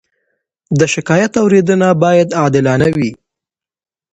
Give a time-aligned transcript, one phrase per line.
[0.79, 3.11] د شکایت اورېدنه باید عادلانه وي.